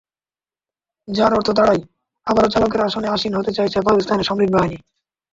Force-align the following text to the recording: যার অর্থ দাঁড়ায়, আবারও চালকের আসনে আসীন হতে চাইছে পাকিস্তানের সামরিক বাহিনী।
যার 1.07 1.31
অর্থ 1.33 1.49
দাঁড়ায়, 1.49 1.81
আবারও 2.27 2.49
চালকের 2.49 2.81
আসনে 2.81 3.07
আসীন 3.07 3.33
হতে 3.35 3.51
চাইছে 3.53 3.77
পাকিস্তানের 3.81 4.27
সামরিক 4.27 4.49
বাহিনী। 4.51 4.77